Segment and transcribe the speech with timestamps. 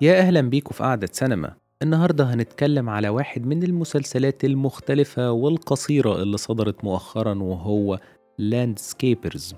[0.00, 1.54] يا أهلا بيكم في قعدة سينما.
[1.82, 7.98] النهاردة هنتكلم على واحد من المسلسلات المختلفة والقصيرة اللي صدرت مؤخرا وهو
[8.38, 9.54] Landscapers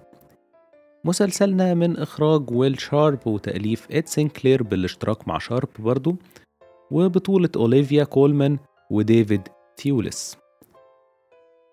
[1.04, 6.16] مسلسلنا من إخراج ويل شارب وتأليف إد سينكلير بالاشتراك مع شارب برضو
[6.90, 8.58] وبطولة أوليفيا كولمان
[8.90, 9.42] وديفيد
[9.78, 10.36] ثيولس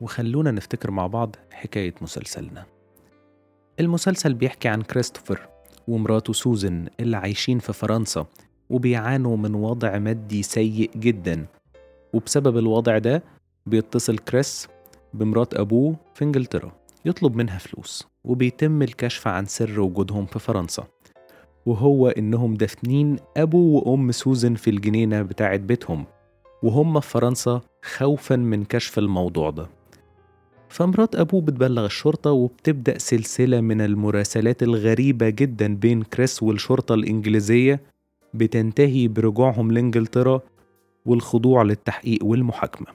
[0.02, 2.66] وخلونا نفتكر مع بعض حكاية مسلسلنا.
[3.79, 5.47] المسلسل بيحكي عن كريستوفر
[5.88, 8.26] ومراته سوزن اللي عايشين في فرنسا.
[8.70, 11.46] وبيعانوا من وضع مادي سيء جدا.
[12.14, 13.24] وبسبب الوضع ده
[13.66, 14.68] بيتصل كريس
[15.14, 16.72] بمرات أبوه في إنجلترا.
[17.05, 20.84] يطلب منها فلوس وبيتم الكشف عن سر وجودهم في فرنسا.
[21.66, 26.05] وهو إنهم دافنين أبو وأم سوزن في الجنينة بتاعت بيتهم.
[26.63, 29.70] وهم في فرنسا خوفا من كشف الموضوع ده.
[30.70, 37.82] فمرات أبوه بتبلغ الشرطة وبتبدأ سلسلة من المراسلات الغريبة جدا بين كريس والشرطة الإنجليزية
[38.38, 40.41] بتنتهي برجوعهم لإنجلترا
[41.05, 42.87] والخضوع للتحقيق والمحاكمة.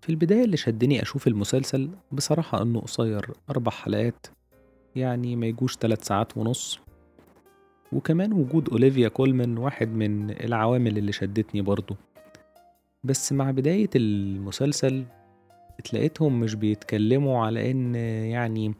[0.00, 4.26] في البداية اللي شدني أشوف المسلسل بصراحة إنه قصير أربع حلقات
[4.96, 6.80] يعني ما يجوش تلات ساعات ونص.
[7.92, 11.96] وكمان وجود أوليفيا كولمان واحد من العوامل اللي شدتني برضه.
[13.04, 15.04] بس مع بداية المسلسل
[15.78, 18.74] اتلاقيتهم مش بيتكلموا على إن يعني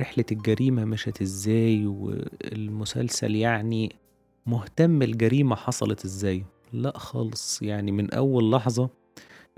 [0.00, 3.92] رحلة الجريمة مشت إزاي والمسلسل يعني
[4.48, 8.90] مهتم الجريمة حصلت إزاي؟ لا خالص يعني من أول لحظة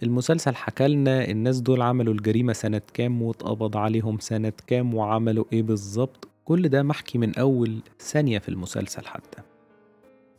[0.03, 6.29] المسلسل حكالنا الناس دول عملوا الجريمة سنة كام واتقبض عليهم سنة كام وعملوا إيه بالظبط؟
[6.45, 9.43] كل ده محكي من أول ثانية في المسلسل حتى.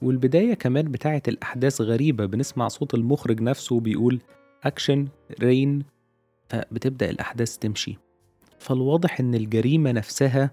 [0.02, 4.20] والبداية كمان بتاعت الأحداث غريبة بنسمع صوت المخرج نفسه بيقول
[4.64, 5.08] action
[5.42, 5.84] rain
[6.50, 7.98] فبتبدأ الأحداث تمشي.
[8.60, 10.52] فالواضح إن الجريمة نفسها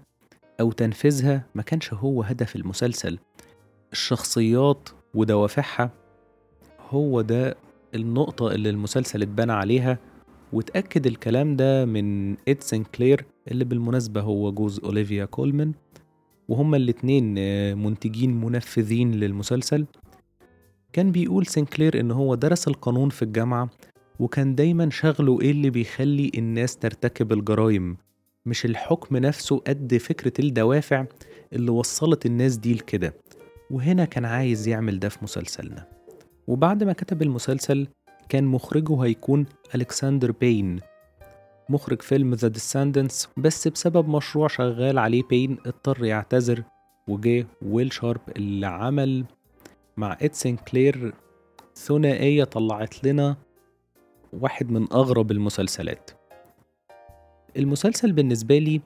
[0.59, 3.19] أو تنفيذها ما كانش هو هدف المسلسل.
[3.91, 5.91] الشخصيات ودوافعها
[6.89, 7.55] هو ده
[7.95, 9.97] النقطة اللي المسلسل اتبنى عليها
[10.53, 15.73] وتأكد الكلام ده من إد سنكلير اللي بالمناسبة هو جوز أوليفيا كولمان
[16.49, 17.33] وهما الاتنين
[17.77, 19.85] منتجين منفذين للمسلسل.
[20.93, 23.69] كان بيقول سنكلير إن هو درس القانون في الجامعة
[24.19, 27.97] وكان دايما شغله إيه اللي بيخلي الناس ترتكب الجرائم
[28.45, 31.05] مش الحكم نفسه قد فكرة الدوافع
[31.53, 33.13] اللي وصلت الناس دي لكده.
[33.71, 35.85] وهنا كان عايز يعمل ده في مسلسلنا.
[36.47, 37.87] وبعد ما كتب المسلسل
[38.29, 40.79] كان مخرجه هيكون ألكسندر بين.
[41.69, 46.63] مخرج فيلم The Descendants بس بسبب مشروع شغال عليه بين اضطر يعتذر
[47.07, 49.25] وجه ويل شارب اللي عمل
[49.97, 51.13] مع إد سينكلير
[51.75, 53.37] ثنائية طلعت لنا
[54.33, 56.11] واحد من أغرب المسلسلات.
[57.57, 58.81] المسلسل بالنسبة لي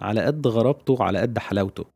[0.00, 1.91] على قد غرابته على قد حلاوته.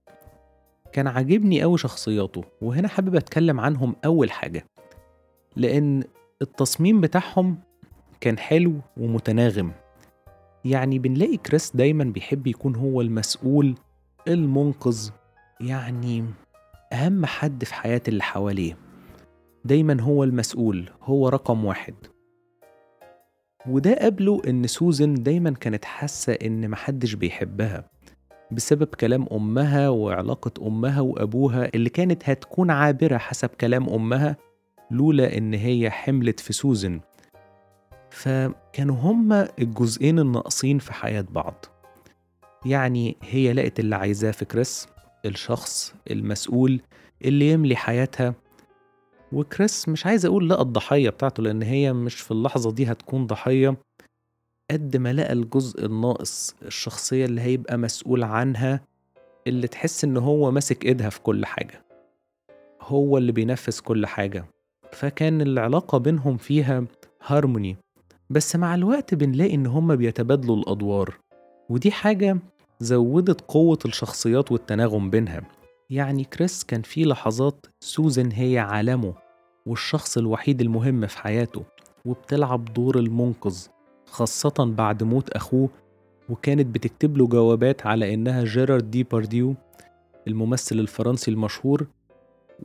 [0.92, 4.66] كان عاجبني أوي شخصياته وهنا حابب أتكلم عنهم أول حاجة.
[5.56, 6.04] لأن
[6.42, 7.58] التصميم بتاعهم
[8.20, 9.72] كان حلو ومتناغم.
[10.64, 13.74] يعني بنلاقي كريس دايما بيحب يكون هو المسؤول
[14.28, 15.10] المنقذ
[15.60, 16.24] يعني
[16.92, 18.76] أهم حد في حياة اللي حواليه.
[19.64, 21.94] دايما هو المسؤول هو رقم واحد.
[23.68, 27.90] وده قبله إن سوزن دايما كانت حاسة إن محدش بيحبها.
[28.50, 34.36] بسبب كلام أمها وعلاقة أمها وأبوها اللي كانت هتكون عابرة حسب كلام أمها
[34.90, 37.00] لولا إن هي حملت في سوزن.
[38.10, 41.64] فكانوا هما الجزئين الناقصين في حياة بعض.
[42.66, 44.88] يعني هي لقت اللي عايزاه في كريس
[45.24, 46.80] الشخص المسؤول
[47.24, 48.34] اللي يملي حياتها.
[49.32, 53.76] وكريس مش عايز أقول لقى الضحية بتاعته لأن هي مش في اللحظة دي هتكون ضحية.
[54.70, 58.80] قد ما لقى الجزء الناقص الشخصية اللي هيبقى مسؤول عنها
[59.46, 61.84] اللي تحس إن هو ماسك إيدها في كل حاجة.
[62.80, 64.44] هو اللي بينفذ كل حاجة.
[64.92, 66.84] فكان العلاقة بينهم فيها
[67.26, 67.76] هارموني
[68.30, 71.14] بس مع الوقت بنلاقي إن هما بيتبادلوا الأدوار.
[71.68, 72.38] ودي حاجة
[72.80, 75.42] زودت قوة الشخصيات والتناغم بينها.
[75.90, 79.14] يعني كريس كان في لحظات سوزن هي عالمه
[79.66, 81.64] والشخص الوحيد المهم في حياته
[82.04, 83.66] وبتلعب دور المنقذ.
[84.06, 85.68] خاصة بعد موت أخوه
[86.28, 89.54] وكانت بتكتب له جوابات على إنها جيرارد دي بارديو
[90.28, 91.86] الممثل الفرنسي المشهور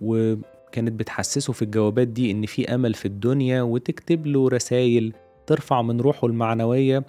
[0.01, 5.13] وكانت بتحسسه في الجوابات دي إن في أمل في الدنيا وتكتب له رسايل
[5.47, 7.05] ترفع من روحه المعنوية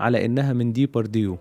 [0.00, 1.38] على إنها من دي بارديو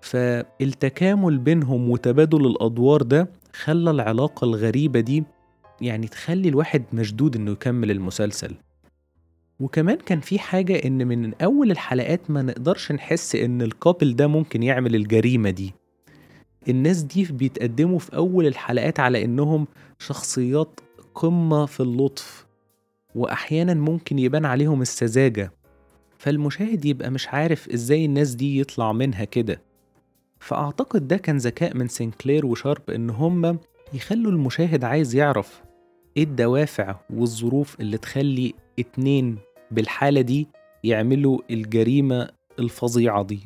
[0.00, 5.24] فالتكامل بينهم وتبادل الأدوار ده خلى العلاقة الغريبة دي
[5.80, 8.54] يعني تخلي الواحد مشدود إنه يكمل المسلسل.
[9.62, 14.26] وكمان كان في حاجة إن من أول الحلقات ما نقدرش نحس إن ال couple ده
[14.26, 15.74] ممكن يعمل الجريمة دي.
[16.68, 19.66] الناس دي بيتقدموا في أول الحلقات على إنهم
[19.98, 20.80] شخصيات
[21.14, 22.46] قمة في اللطف
[23.14, 25.52] وأحيانا ممكن يبان عليهم السذاجة.
[26.18, 29.62] فالمشاهد يبقى مش عارف إزاي الناس دي يطلع منها كده.
[30.40, 33.58] فأعتقد ده كان ذكاء من سينكلير وشارب إن هما
[33.94, 35.62] يخلوا المشاهد عايز يعرف
[36.16, 39.38] إيه الدوافع والظروف اللي تخلي اتنين
[39.72, 40.48] بالحالة دي
[40.84, 42.28] يعملوا الجريمة
[42.58, 43.40] الفظيعة دي.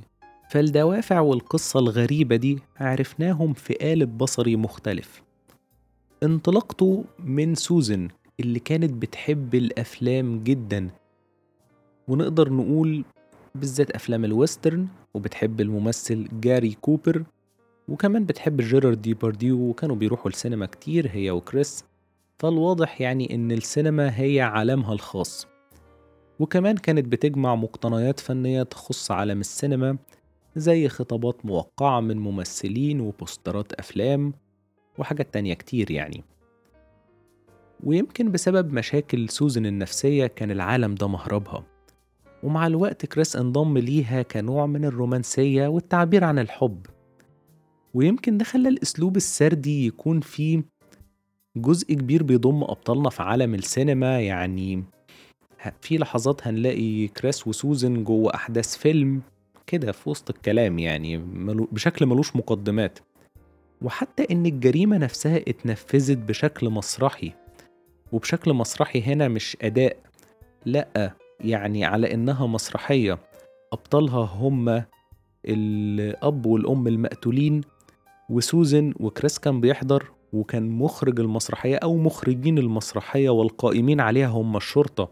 [0.50, 5.22] فالدوافع والقصة الغريبة دي عرفناهم في قالب بصري مختلف.
[6.22, 8.08] انطلقته من سوزن
[8.40, 10.90] اللي كانت بتحب الأفلام جدا.
[12.08, 13.04] ونقدر نقول
[13.54, 17.24] بالذات أفلام ال western وبتحب الممثل جاري كوبر
[17.88, 21.84] وكمان بتحب جيرارد ديبارديو وكانوا بيروحوا السينما كتير هي وكريس.
[22.38, 25.46] فالواضح يعني إن السينما هي عالمها الخاص.
[26.40, 29.98] وكمان كانت بتجمع مقتنيات فنية تخص عالم السينما
[30.56, 34.32] زي خطابات موقعة من ممثلين وبوسترات أفلام
[34.98, 36.24] وحاجات تانية كتير يعني.
[37.84, 41.64] ويمكن بسبب مشاكل سوزن النفسية كان العالم ده مهربها.
[42.42, 46.86] ومع الوقت كريس انضم ليها كنوع من الرومانسية والتعبير عن الحب.
[47.94, 50.62] ويمكن ده خلى الأسلوب السردي يكون فيه
[51.56, 54.84] جزء كبير بيضم أبطالنا في عالم السينما يعني
[55.80, 59.20] في لحظات هنلاقي كريس وسوزن جوه أحداث فيلم
[59.66, 61.16] كده في وسط الكلام يعني
[61.72, 62.98] بشكل ملوش مقدمات.
[63.82, 67.32] وحتى إن الجريمة نفسها اتنفذت بشكل مسرحي
[68.12, 69.96] وبشكل مسرحي هنا مش أداء
[70.64, 73.18] لأ يعني على إنها مسرحية.
[73.72, 74.82] أبطالها هم
[75.44, 77.60] الأب والأم المقتولين
[78.30, 85.10] وسوزن وكريس كان بيحضر وكان مخرج المسرحية أو مخرجين المسرحية والقائمين عليها هم الشرطة.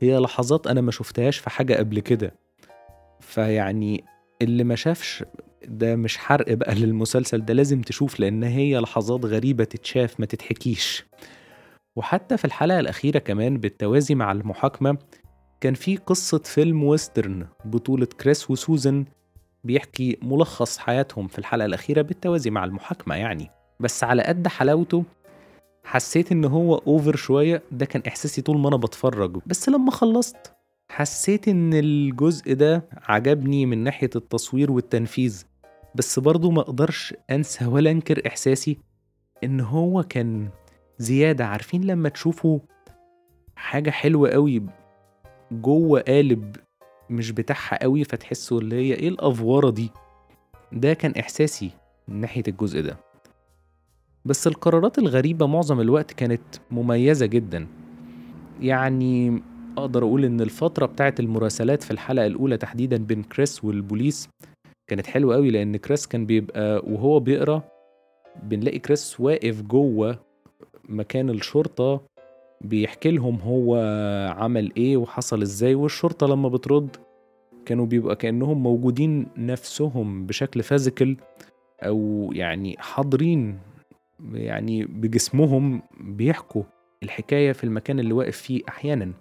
[0.00, 2.34] هي لحظات أنا ما شفتهاش في حاجة قبل كده.
[3.20, 4.04] فيعني
[4.42, 5.24] اللي ما شافش
[5.64, 11.04] ده مش حرق بقى للمسلسل ده لازم تشوف لأن هي لحظات غريبة تتشاف ما تتحكيش.
[11.96, 14.98] وحتى في الحلقة الأخيرة كمان بالتوازي مع المحاكمة
[15.60, 19.04] كان في قصة فيلم western بطولة كريس وسوزن
[19.64, 23.50] بيحكي ملخص حياتهم في الحلقة الأخيرة بالتوازي مع المحاكمة يعني.
[23.80, 25.04] بس على قد حلاوته
[25.84, 29.38] حسيت إن هو أوفر شوية ده كان إحساسي طول ما أنا بتفرج.
[29.46, 30.52] بس لما خلصت
[30.90, 35.44] حسيت إن الجزء ده عجبني من ناحية التصوير والتنفيذ.
[35.94, 38.78] بس برضه ما أقدرش أنسى ولا أنكر إحساسي
[39.44, 40.48] إن هو كان
[40.98, 41.46] زيادة.
[41.46, 42.58] عارفين لما تشوفوا
[43.56, 44.62] حاجة حلوة قوي
[45.52, 46.56] جوه قالب
[47.10, 49.90] مش بتاعها قوي فتحسوا اللي هي إيه الأفوارة دي؟
[50.72, 51.70] ده كان إحساسي
[52.08, 52.96] من ناحية الجزء ده.
[54.24, 57.66] بس القرارات الغريبة معظم الوقت كانت مميزة جدا.
[58.60, 59.42] يعني
[59.78, 64.28] أقدر أقول إن الفترة بتاعت المراسلات في الحلقة الأولى تحديدا بين كريس والبوليس
[64.90, 67.62] كانت حلوة قوي لأن كريس كان بيبقى وهو بيقرأ
[68.42, 70.18] بنلاقي كريس واقف جوه
[70.88, 72.00] مكان الشرطة
[72.60, 73.76] بيحكي لهم هو
[74.36, 76.96] عمل إيه وحصل إزاي والشرطة لما بترد
[77.66, 81.16] كانوا بيبقى كأنهم موجودين نفسهم بشكل فيزيكال
[81.82, 83.58] أو يعني حاضرين
[84.32, 86.62] يعني بجسمهم بيحكوا
[87.02, 89.12] الحكاية في المكان اللي واقف فيه أحيانا.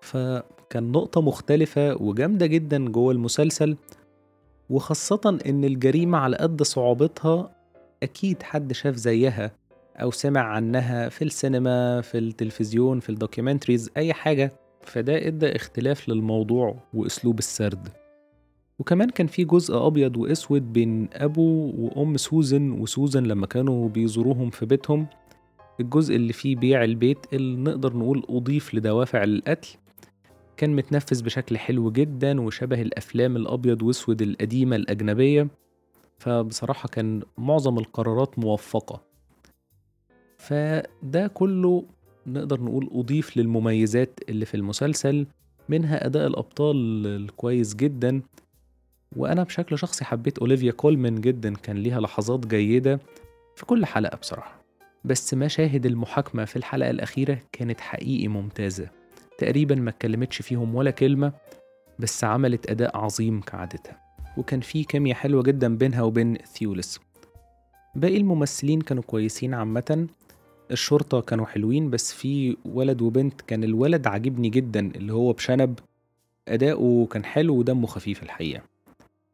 [0.00, 3.76] فكان نقطة مختلفة وجامدة جدا جوه المسلسل
[4.70, 7.54] وخاصة إن الجريمة على قد صعوبتها
[8.02, 9.50] أكيد حد شاف زيها
[9.96, 14.52] أو سمع عنها في السينما في التلفزيون في الدوكيومنتريز أي حاجة.
[14.82, 17.88] فده إدى اختلاف للموضوع وأسلوب السرد.
[18.78, 24.66] وكمان كان في جزء أبيض وأسود بين أبو وأم سوزن وسوزن لما كانوا بيزوروهم في
[24.66, 25.06] بيتهم
[25.80, 29.68] الجزء اللي فيه بيع البيت اللي نقدر نقول أضيف لدوافع القتل
[30.56, 35.48] كان متنفذ بشكل حلو جدا وشبه الأفلام الأبيض وأسود القديمة الأجنبية.
[36.18, 39.02] فبصراحة كان معظم القرارات موفقة.
[40.38, 41.84] فده كله
[42.26, 45.26] نقدر نقول أضيف للمميزات اللي في المسلسل
[45.68, 48.22] منها أداء الأبطال الكويس جدا
[49.16, 53.00] وأنا بشكل شخصي حبيت أوليفيا كولمان جدا كان ليها لحظات جيدة
[53.56, 54.58] في كل حلقة بصراحة.
[55.04, 58.88] بس مشاهد المحاكمة في الحلقة الأخيرة كانت حقيقي ممتازة.
[59.38, 61.32] تقريبا ما اتكلمتش فيهم ولا كلمة
[61.98, 64.00] بس عملت أداء عظيم كعادتها.
[64.36, 67.00] وكان في كيمياء حلوة جدا بينها وبين ثيولس.
[67.94, 70.06] باقي الممثلين كانوا كويسين عامة.
[70.70, 73.40] الشرطة كانوا حلوين بس في ولد وبنت.
[73.40, 75.78] كان الولد عاجبني جدا اللي هو بشنب.
[76.48, 78.62] أداؤه كان حلو ودمه خفيف الحقيقة.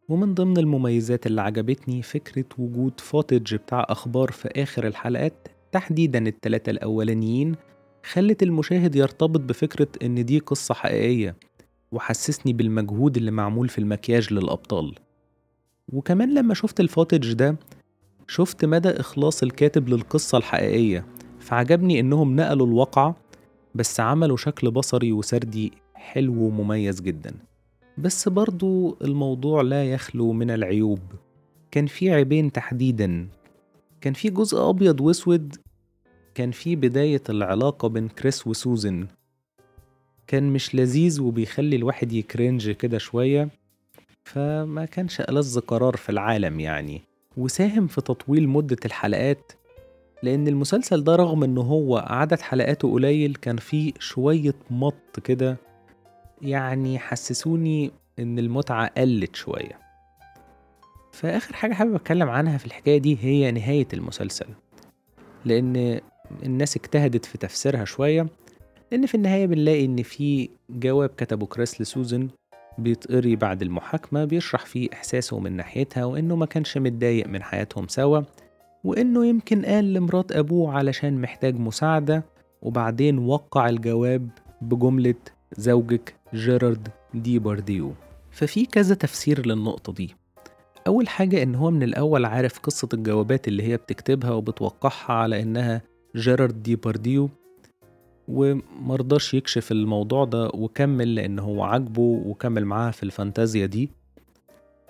[0.08, 6.70] ومن ضمن المميزات اللي عجبتني فكرة وجود فوتج بتاع أخبار في آخر الحلقات تحديدا التلاتة
[6.70, 7.54] الأولانيين
[8.04, 11.36] خلت المشاهد يرتبط بفكرة إن دي قصة حقيقية
[11.92, 14.94] وحسسني بالمجهود اللي معمول في المكياج للأبطال.
[15.92, 17.56] وكمان لما شفت الفوتج ده
[18.28, 21.06] شفت مدى إخلاص الكاتب للقصة الحقيقية
[21.40, 23.16] فعجبني إنهم نقلوا الواقعة
[23.74, 27.34] بس عملوا شكل بصري وسردي حلو ومميز جدا.
[27.98, 31.00] بس برضو الموضوع لا يخلو من العيوب.
[31.70, 33.28] كان في عيبين تحديدا.
[34.00, 35.56] كان في جزء أبيض وأسود.
[36.34, 39.06] كان في بداية العلاقة بين كريس وسوزن.
[40.26, 43.48] كان مش لذيذ وبيخلي الواحد يكرنج كده شوية.
[44.24, 47.02] فما كانش ألذ قرار في العالم يعني.
[47.36, 49.52] وساهم في تطويل مدة الحلقات.
[50.22, 55.56] لأن المسلسل ده رغم إن هو عدد حلقاته قليل كان فيه شوية مط كده.
[56.42, 59.78] يعني حسسوني إن المتعة قلت شوية.
[61.12, 64.46] فآخر حاجة حابب أتكلم عنها في الحكاية دي هي نهاية المسلسل.
[65.44, 66.00] لأن
[66.42, 68.26] الناس اجتهدت في تفسيرها شوية
[68.92, 72.28] لأن في النهاية بنلاقي إن في جواب كتبه كريس لسوزن
[72.78, 78.20] بيتقري بعد المحاكمة بيشرح فيه إحساسه من ناحيتها وإنه ما كانش متضايق من حياتهم سوا
[78.84, 82.24] وإنه يمكن قال لمرات أبوه علشان محتاج مساعدة
[82.62, 84.28] وبعدين وقع الجواب
[84.60, 85.14] بجملة
[85.56, 87.92] زوجك جيرارد دي بارديو
[88.30, 90.14] ففي كذا تفسير للنقطة دي.
[90.86, 95.82] أول حاجة إن هو من الأول عارف قصة الجوابات اللي هي بتكتبها وبتوقعها على إنها
[96.16, 97.30] جيرارد دي بارديو
[98.28, 103.90] ومرضاش يكشف الموضوع ده وكمل لأن هو عاجبه وكمل معاها في الفانتازيا دي.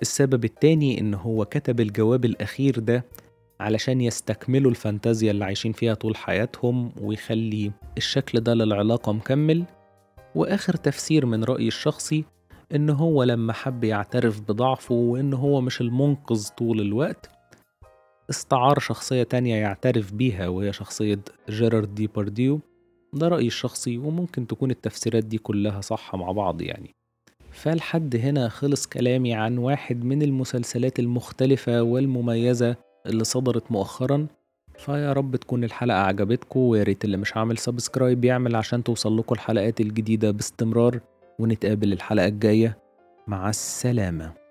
[0.02, 3.04] السبب التاني إن هو كتب الجواب الأخير ده
[3.60, 9.64] علشان يستكملوا الفانتازيا اللي عايشين فيها طول حياتهم ويخلي الشكل ده للعلاقة مكمل.
[10.35, 12.25] وآخر تفسير من رأيي الشخصي
[12.75, 17.31] إن هو لما حب يعترف بضعفه وإن هو مش المنقذ طول الوقت
[18.31, 22.61] استعار شخصية تانية يعترف بيها وهي شخصية جيرارد دي بارديو
[23.12, 26.95] ده رأيي الشخصي وممكن تكون التفسيرات دي كلها صح مع بعض يعني.
[27.50, 32.76] فلحد هنا خلص كلامي عن واحد من المسلسلات المختلفة والمميزة
[33.07, 34.26] اللي صدرت مؤخرا.
[34.78, 39.35] فيا رب تكون الحلقة عجبتكم ويا ريت اللي مش عامل subscribe يعمل عشان توصل لكم
[39.35, 41.00] الحلقات الجديدة باستمرار
[41.38, 42.78] ونتقابل الحلقة الجاية.
[43.26, 44.43] مع السلامة.